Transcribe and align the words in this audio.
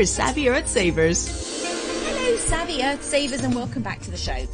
favorite 0.00 0.08
Savvy 0.14 0.48
Earth 0.48 0.66
Savers. 0.66 1.62
Hello, 2.06 2.36
Savvy 2.36 2.82
Earth 2.82 3.02
Savers, 3.02 3.44
and 3.44 3.54
welcome 3.54 3.82
back 3.82 4.00
to 4.00 4.10
the 4.10 4.16
show. 4.16 4.46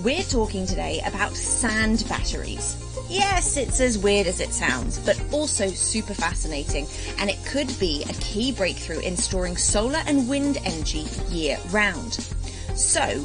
We're 0.00 0.22
talking 0.22 0.66
today 0.66 1.00
about 1.06 1.32
sand 1.32 2.04
batteries. 2.10 2.76
Yes, 3.08 3.56
it's 3.56 3.80
as 3.80 3.96
weird 3.96 4.26
as 4.26 4.38
it 4.38 4.50
sounds, 4.50 4.98
but 4.98 5.18
also 5.32 5.68
super 5.68 6.12
fascinating, 6.12 6.86
and 7.18 7.30
it 7.30 7.38
could 7.46 7.68
be 7.80 8.02
a 8.02 8.12
key 8.20 8.52
breakthrough 8.52 8.98
in 8.98 9.16
storing 9.16 9.56
solar 9.56 10.02
and 10.06 10.28
wind 10.28 10.58
energy 10.62 11.06
year 11.30 11.56
round. 11.70 12.12
So, 12.74 13.24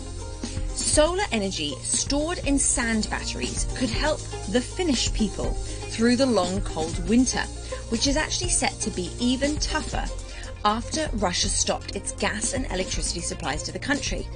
solar 0.70 1.26
energy 1.34 1.76
stored 1.82 2.38
in 2.48 2.60
sand 2.60 3.10
batteries 3.10 3.68
could 3.76 3.90
help 3.90 4.22
the 4.54 4.62
Finnish 4.62 5.14
people 5.14 5.52
through 5.90 6.16
the 6.16 6.26
long 6.26 6.62
cold 6.62 7.10
winter, 7.10 7.44
which 7.90 8.08
is 8.08 8.16
actually 8.16 8.52
set 8.52 8.80
to 8.80 8.90
be 8.90 9.12
even 9.20 9.58
tougher 9.58 10.06
after 10.68 11.10
Russia 11.14 11.48
stopped 11.48 11.96
its 11.96 12.12
gas 12.12 12.52
and 12.52 12.66
electricity 12.74 13.22
supplies 13.22 13.64
to 13.64 13.72
the 13.72 13.80
country. 13.80 14.28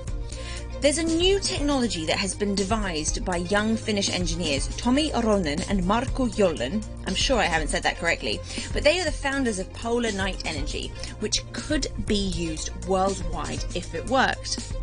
There's 0.79 0.97
a 0.97 1.03
new 1.03 1.41
technology 1.41 2.05
that 2.05 2.15
has 2.15 2.33
been 2.33 2.55
devised 2.55 3.25
by 3.25 3.35
young 3.35 3.75
Finnish 3.75 4.09
engineers 4.09 4.69
Tommi 4.77 5.11
Oronen 5.11 5.69
and 5.69 5.85
Marko 5.85 6.29
Jollen. 6.29 6.81
I'm 7.05 7.15
sure 7.15 7.37
I 7.37 7.43
haven't 7.43 7.67
said 7.67 7.83
that 7.83 7.97
correctly, 7.97 8.39
but 8.71 8.81
they 8.81 9.01
are 9.01 9.03
the 9.03 9.11
founders 9.11 9.59
of 9.59 9.73
Polar 9.73 10.13
Night 10.13 10.43
Energy, 10.45 10.93
which 11.19 11.43
could 11.51 11.87
be 12.07 12.15
used 12.29 12.69
worldwide 12.87 13.65
if 13.75 13.93
it 13.93 14.09
worked. 14.09 14.73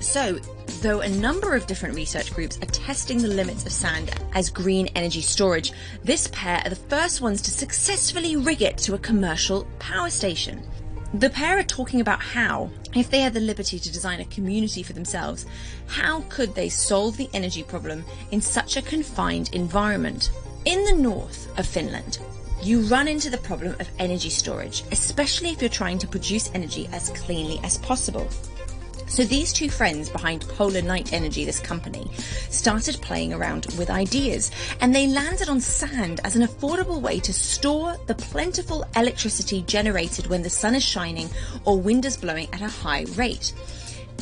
So, 0.00 0.34
though 0.82 1.00
a 1.00 1.08
number 1.08 1.54
of 1.54 1.66
different 1.66 1.94
research 1.94 2.34
groups 2.34 2.58
are 2.58 2.66
testing 2.66 3.22
the 3.22 3.28
limits 3.28 3.64
of 3.64 3.72
sand 3.72 4.10
as 4.34 4.50
green 4.50 4.88
energy 4.88 5.22
storage, 5.22 5.72
this 6.04 6.28
pair 6.32 6.60
are 6.66 6.70
the 6.70 6.76
first 6.76 7.22
ones 7.22 7.40
to 7.42 7.50
successfully 7.50 8.36
rig 8.36 8.60
it 8.60 8.76
to 8.78 8.94
a 8.94 8.98
commercial 8.98 9.66
power 9.78 10.10
station. 10.10 10.62
The 11.14 11.28
pair 11.28 11.58
are 11.58 11.62
talking 11.62 12.00
about 12.00 12.22
how, 12.22 12.70
if 12.94 13.10
they 13.10 13.20
had 13.20 13.34
the 13.34 13.40
liberty 13.40 13.78
to 13.78 13.92
design 13.92 14.20
a 14.20 14.24
community 14.24 14.82
for 14.82 14.94
themselves, 14.94 15.44
how 15.86 16.22
could 16.30 16.54
they 16.54 16.70
solve 16.70 17.18
the 17.18 17.28
energy 17.34 17.62
problem 17.62 18.02
in 18.30 18.40
such 18.40 18.78
a 18.78 18.82
confined 18.82 19.50
environment? 19.52 20.30
In 20.64 20.84
the 20.84 20.94
north 20.94 21.48
of 21.58 21.66
Finland, 21.66 22.18
you 22.62 22.80
run 22.80 23.08
into 23.08 23.28
the 23.28 23.36
problem 23.36 23.76
of 23.78 23.90
energy 23.98 24.30
storage, 24.30 24.84
especially 24.90 25.50
if 25.50 25.60
you're 25.60 25.68
trying 25.68 25.98
to 25.98 26.06
produce 26.06 26.50
energy 26.54 26.88
as 26.92 27.10
cleanly 27.10 27.60
as 27.62 27.76
possible. 27.76 28.26
So 29.06 29.24
these 29.24 29.52
two 29.52 29.68
friends 29.68 30.08
behind 30.08 30.48
Polar 30.48 30.82
Night 30.82 31.12
Energy, 31.12 31.44
this 31.44 31.60
company, 31.60 32.10
started 32.50 33.00
playing 33.02 33.32
around 33.32 33.66
with 33.78 33.90
ideas 33.90 34.50
and 34.80 34.94
they 34.94 35.06
landed 35.06 35.48
on 35.48 35.60
sand 35.60 36.20
as 36.24 36.34
an 36.34 36.42
affordable 36.42 37.00
way 37.00 37.20
to 37.20 37.32
store 37.32 37.96
the 38.06 38.14
plentiful 38.14 38.86
electricity 38.96 39.62
generated 39.62 40.26
when 40.28 40.42
the 40.42 40.50
sun 40.50 40.74
is 40.74 40.82
shining 40.82 41.28
or 41.64 41.78
wind 41.78 42.04
is 42.04 42.16
blowing 42.16 42.48
at 42.52 42.62
a 42.62 42.68
high 42.68 43.04
rate. 43.14 43.52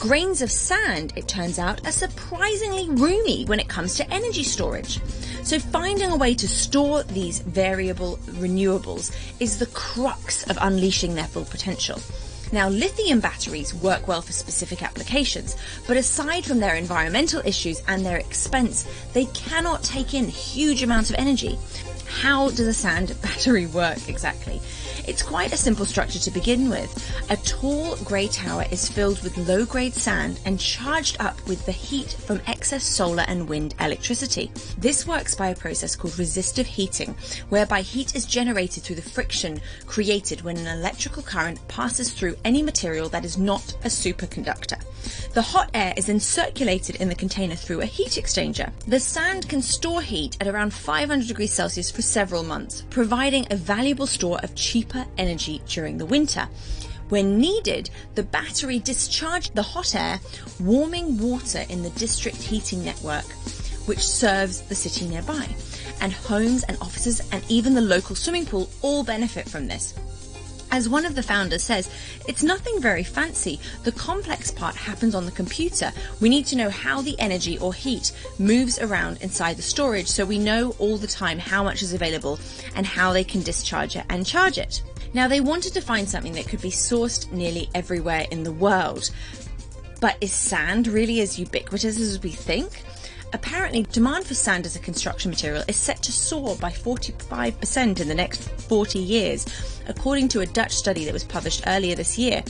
Grains 0.00 0.40
of 0.40 0.50
sand, 0.50 1.12
it 1.14 1.28
turns 1.28 1.58
out, 1.58 1.86
are 1.86 1.92
surprisingly 1.92 2.88
roomy 2.88 3.44
when 3.44 3.60
it 3.60 3.68
comes 3.68 3.96
to 3.96 4.10
energy 4.10 4.42
storage. 4.42 4.98
So 5.42 5.58
finding 5.58 6.10
a 6.10 6.16
way 6.16 6.34
to 6.34 6.48
store 6.48 7.02
these 7.02 7.40
variable 7.40 8.16
renewables 8.28 9.14
is 9.40 9.58
the 9.58 9.66
crux 9.66 10.48
of 10.48 10.56
unleashing 10.60 11.14
their 11.14 11.26
full 11.26 11.44
potential. 11.44 12.00
Now, 12.52 12.68
lithium 12.68 13.20
batteries 13.20 13.72
work 13.72 14.08
well 14.08 14.22
for 14.22 14.32
specific 14.32 14.82
applications, 14.82 15.56
but 15.86 15.96
aside 15.96 16.44
from 16.44 16.58
their 16.58 16.74
environmental 16.74 17.40
issues 17.44 17.80
and 17.86 18.04
their 18.04 18.16
expense, 18.16 18.84
they 19.12 19.26
cannot 19.26 19.84
take 19.84 20.14
in 20.14 20.26
huge 20.26 20.82
amounts 20.82 21.10
of 21.10 21.16
energy. 21.16 21.58
How 22.10 22.50
does 22.50 22.60
a 22.66 22.74
sand 22.74 23.16
battery 23.22 23.66
work 23.66 24.08
exactly? 24.08 24.60
It's 25.06 25.22
quite 25.22 25.52
a 25.52 25.56
simple 25.56 25.86
structure 25.86 26.18
to 26.18 26.30
begin 26.30 26.68
with. 26.68 26.92
A 27.30 27.36
tall 27.38 27.96
grey 28.04 28.28
tower 28.28 28.64
is 28.70 28.88
filled 28.88 29.22
with 29.22 29.38
low 29.38 29.64
grade 29.64 29.94
sand 29.94 30.38
and 30.44 30.60
charged 30.60 31.16
up 31.20 31.40
with 31.48 31.64
the 31.64 31.72
heat 31.72 32.12
from 32.12 32.40
excess 32.46 32.84
solar 32.84 33.24
and 33.26 33.48
wind 33.48 33.74
electricity. 33.80 34.50
This 34.76 35.06
works 35.06 35.34
by 35.34 35.48
a 35.48 35.56
process 35.56 35.96
called 35.96 36.18
resistive 36.18 36.66
heating, 36.66 37.14
whereby 37.48 37.80
heat 37.80 38.14
is 38.14 38.26
generated 38.26 38.82
through 38.82 38.96
the 38.96 39.02
friction 39.02 39.60
created 39.86 40.42
when 40.42 40.58
an 40.58 40.66
electrical 40.66 41.22
current 41.22 41.66
passes 41.68 42.12
through 42.12 42.36
any 42.44 42.62
material 42.62 43.08
that 43.08 43.24
is 43.24 43.38
not 43.38 43.72
a 43.84 43.88
superconductor. 43.88 44.82
The 45.32 45.42
hot 45.42 45.70
air 45.74 45.94
is 45.96 46.06
then 46.06 46.20
circulated 46.20 46.96
in 46.96 47.08
the 47.08 47.14
container 47.14 47.54
through 47.54 47.80
a 47.80 47.86
heat 47.86 48.12
exchanger. 48.12 48.72
The 48.86 49.00
sand 49.00 49.48
can 49.48 49.62
store 49.62 50.02
heat 50.02 50.36
at 50.40 50.48
around 50.48 50.72
500 50.72 51.28
degrees 51.28 51.52
Celsius 51.52 51.90
for 51.90 52.02
several 52.02 52.42
months, 52.42 52.84
providing 52.90 53.46
a 53.50 53.56
valuable 53.56 54.06
store 54.06 54.38
of 54.42 54.54
cheaper 54.54 55.06
energy 55.18 55.62
during 55.66 55.98
the 55.98 56.06
winter. 56.06 56.48
When 57.10 57.38
needed, 57.38 57.90
the 58.14 58.22
battery 58.22 58.78
discharged 58.78 59.54
the 59.54 59.62
hot 59.62 59.94
air, 59.94 60.20
warming 60.60 61.18
water 61.18 61.64
in 61.68 61.82
the 61.82 61.90
district 61.90 62.36
heating 62.36 62.84
network, 62.84 63.26
which 63.86 64.06
serves 64.06 64.60
the 64.62 64.76
city 64.76 65.08
nearby. 65.08 65.48
And 66.00 66.12
homes 66.12 66.62
and 66.64 66.78
offices 66.80 67.20
and 67.32 67.44
even 67.48 67.74
the 67.74 67.80
local 67.80 68.14
swimming 68.14 68.46
pool 68.46 68.70
all 68.80 69.02
benefit 69.02 69.48
from 69.48 69.66
this. 69.66 69.94
As 70.72 70.88
one 70.88 71.04
of 71.04 71.16
the 71.16 71.22
founders 71.22 71.64
says, 71.64 71.90
it's 72.28 72.42
nothing 72.42 72.80
very 72.80 73.02
fancy. 73.02 73.58
The 73.82 73.92
complex 73.92 74.50
part 74.50 74.76
happens 74.76 75.14
on 75.14 75.26
the 75.26 75.32
computer. 75.32 75.92
We 76.20 76.28
need 76.28 76.46
to 76.46 76.56
know 76.56 76.70
how 76.70 77.02
the 77.02 77.18
energy 77.18 77.58
or 77.58 77.74
heat 77.74 78.12
moves 78.38 78.78
around 78.78 79.20
inside 79.20 79.56
the 79.56 79.62
storage 79.62 80.06
so 80.06 80.24
we 80.24 80.38
know 80.38 80.76
all 80.78 80.96
the 80.96 81.06
time 81.06 81.38
how 81.38 81.64
much 81.64 81.82
is 81.82 81.92
available 81.92 82.38
and 82.76 82.86
how 82.86 83.12
they 83.12 83.24
can 83.24 83.42
discharge 83.42 83.96
it 83.96 84.04
and 84.08 84.24
charge 84.24 84.58
it. 84.58 84.82
Now, 85.12 85.26
they 85.26 85.40
wanted 85.40 85.74
to 85.74 85.80
find 85.80 86.08
something 86.08 86.34
that 86.34 86.46
could 86.46 86.62
be 86.62 86.70
sourced 86.70 87.30
nearly 87.32 87.68
everywhere 87.74 88.26
in 88.30 88.44
the 88.44 88.52
world. 88.52 89.10
But 90.00 90.16
is 90.20 90.32
sand 90.32 90.86
really 90.86 91.20
as 91.20 91.38
ubiquitous 91.38 91.98
as 91.98 92.22
we 92.22 92.30
think? 92.30 92.84
Apparently, 93.32 93.84
demand 93.84 94.24
for 94.26 94.34
sand 94.34 94.66
as 94.66 94.74
a 94.74 94.80
construction 94.80 95.30
material 95.30 95.62
is 95.68 95.76
set 95.76 96.02
to 96.02 96.12
soar 96.12 96.56
by 96.56 96.70
45% 96.70 98.00
in 98.00 98.08
the 98.08 98.14
next 98.14 98.42
40 98.62 98.98
years, 98.98 99.46
according 99.86 100.28
to 100.28 100.40
a 100.40 100.46
Dutch 100.46 100.72
study 100.72 101.04
that 101.04 101.12
was 101.12 101.24
published 101.24 101.62
earlier 101.66 101.94
this 101.94 102.18
year. 102.18 102.42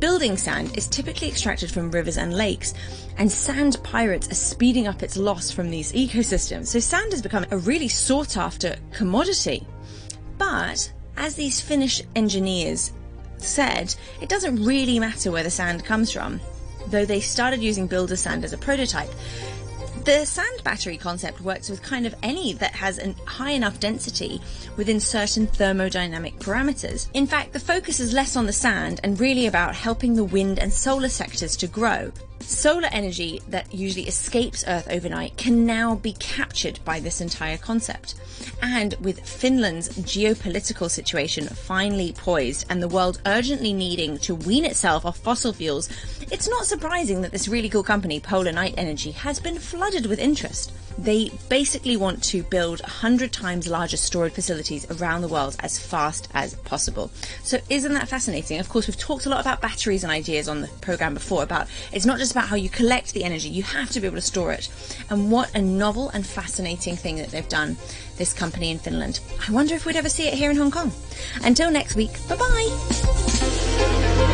Building 0.00 0.36
sand 0.36 0.76
is 0.76 0.88
typically 0.88 1.28
extracted 1.28 1.70
from 1.70 1.90
rivers 1.90 2.16
and 2.16 2.34
lakes, 2.34 2.74
and 3.18 3.30
sand 3.30 3.78
pirates 3.84 4.30
are 4.30 4.34
speeding 4.34 4.86
up 4.86 5.02
its 5.02 5.16
loss 5.16 5.50
from 5.50 5.70
these 5.70 5.92
ecosystems. 5.92 6.68
So, 6.68 6.80
sand 6.80 7.12
has 7.12 7.22
become 7.22 7.46
a 7.50 7.58
really 7.58 7.88
sought 7.88 8.36
after 8.36 8.76
commodity. 8.92 9.66
But, 10.38 10.90
as 11.16 11.34
these 11.34 11.60
Finnish 11.60 12.02
engineers 12.16 12.92
said, 13.36 13.94
it 14.20 14.28
doesn't 14.28 14.64
really 14.64 14.98
matter 14.98 15.30
where 15.30 15.44
the 15.44 15.50
sand 15.50 15.84
comes 15.84 16.10
from, 16.10 16.40
though 16.88 17.04
they 17.04 17.20
started 17.20 17.62
using 17.62 17.86
builder 17.86 18.16
sand 18.16 18.44
as 18.44 18.52
a 18.52 18.58
prototype. 18.58 19.10
The 20.04 20.26
sand 20.26 20.62
battery 20.64 20.98
concept 20.98 21.40
works 21.40 21.70
with 21.70 21.82
kind 21.82 22.04
of 22.04 22.14
any 22.22 22.52
that 22.54 22.72
has 22.72 22.98
a 22.98 23.14
high 23.24 23.52
enough 23.52 23.80
density 23.80 24.38
within 24.76 25.00
certain 25.00 25.46
thermodynamic 25.46 26.38
parameters. 26.40 27.08
In 27.14 27.26
fact, 27.26 27.54
the 27.54 27.60
focus 27.60 28.00
is 28.00 28.12
less 28.12 28.36
on 28.36 28.44
the 28.44 28.52
sand 28.52 29.00
and 29.02 29.18
really 29.18 29.46
about 29.46 29.74
helping 29.74 30.14
the 30.14 30.24
wind 30.24 30.58
and 30.58 30.70
solar 30.70 31.08
sectors 31.08 31.56
to 31.56 31.66
grow. 31.66 32.12
Solar 32.40 32.88
energy 32.92 33.40
that 33.48 33.72
usually 33.72 34.06
escapes 34.06 34.64
Earth 34.68 34.86
overnight 34.90 35.38
can 35.38 35.64
now 35.64 35.94
be 35.94 36.12
captured 36.12 36.78
by 36.84 37.00
this 37.00 37.22
entire 37.22 37.56
concept. 37.56 38.16
And 38.60 38.94
with 39.00 39.26
Finland's 39.26 39.88
geopolitical 40.00 40.90
situation 40.90 41.46
finally 41.46 42.12
poised 42.12 42.66
and 42.68 42.82
the 42.82 42.88
world 42.88 43.22
urgently 43.24 43.72
needing 43.72 44.18
to 44.18 44.34
wean 44.34 44.66
itself 44.66 45.06
off 45.06 45.16
fossil 45.16 45.54
fuels, 45.54 45.88
it's 46.30 46.48
not 46.48 46.66
surprising 46.66 47.22
that 47.22 47.32
this 47.32 47.48
really 47.48 47.70
cool 47.70 47.82
company, 47.82 48.20
Polar 48.20 48.52
Night 48.52 48.74
Energy, 48.76 49.12
has 49.12 49.40
been 49.40 49.58
with 50.02 50.18
interest. 50.18 50.72
They 50.96 51.30
basically 51.48 51.96
want 51.96 52.22
to 52.24 52.42
build 52.44 52.80
100 52.80 53.32
times 53.32 53.66
larger 53.66 53.96
storage 53.96 54.32
facilities 54.32 54.88
around 54.90 55.22
the 55.22 55.28
world 55.28 55.56
as 55.60 55.78
fast 55.78 56.28
as 56.34 56.54
possible. 56.54 57.10
So, 57.42 57.58
isn't 57.68 57.92
that 57.94 58.08
fascinating? 58.08 58.60
Of 58.60 58.68
course, 58.68 58.86
we've 58.86 58.98
talked 58.98 59.26
a 59.26 59.28
lot 59.28 59.40
about 59.40 59.60
batteries 59.60 60.04
and 60.04 60.12
ideas 60.12 60.48
on 60.48 60.60
the 60.60 60.68
program 60.80 61.14
before 61.14 61.42
about 61.42 61.66
it's 61.92 62.06
not 62.06 62.18
just 62.18 62.30
about 62.32 62.46
how 62.48 62.56
you 62.56 62.68
collect 62.68 63.12
the 63.12 63.24
energy, 63.24 63.48
you 63.48 63.64
have 63.64 63.90
to 63.90 64.00
be 64.00 64.06
able 64.06 64.16
to 64.16 64.22
store 64.22 64.52
it. 64.52 64.68
And 65.10 65.32
what 65.32 65.52
a 65.54 65.62
novel 65.62 66.10
and 66.10 66.24
fascinating 66.24 66.96
thing 66.96 67.16
that 67.16 67.30
they've 67.30 67.48
done, 67.48 67.76
this 68.16 68.32
company 68.32 68.70
in 68.70 68.78
Finland. 68.78 69.20
I 69.48 69.52
wonder 69.52 69.74
if 69.74 69.86
we'd 69.86 69.96
ever 69.96 70.08
see 70.08 70.28
it 70.28 70.34
here 70.34 70.50
in 70.50 70.56
Hong 70.56 70.70
Kong. 70.70 70.92
Until 71.42 71.70
next 71.70 71.96
week, 71.96 72.12
bye 72.28 72.36
bye. 72.36 74.30